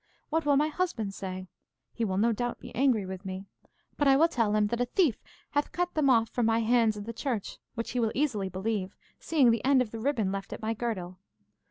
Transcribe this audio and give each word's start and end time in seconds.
What 0.31 0.47
will 0.47 0.57
my 0.57 0.69
husband 0.69 1.13
say? 1.13 1.47
He 1.93 2.03
will 2.05 2.17
no 2.17 2.31
doubt 2.31 2.59
be 2.59 2.73
angry 2.73 3.05
with 3.05 3.23
me. 3.23 3.45
But 3.97 4.07
I 4.07 4.15
will 4.17 4.27
tell 4.29 4.55
him 4.55 4.65
that 4.69 4.81
a 4.81 4.85
thief 4.85 5.21
hath 5.51 5.71
cut 5.71 5.93
them 5.93 6.09
off 6.09 6.29
from 6.31 6.47
my 6.47 6.57
hands 6.61 6.97
in 6.97 7.03
the 7.03 7.13
church, 7.13 7.59
which 7.75 7.91
he 7.91 7.99
will 7.99 8.11
easily 8.15 8.49
believe, 8.49 8.95
seeing 9.19 9.51
the 9.51 9.63
end 9.63 9.79
of 9.79 9.91
the 9.91 9.99
ribbon 9.99 10.31
left 10.31 10.53
at 10.53 10.59
my 10.59 10.73
girdle. 10.73 11.19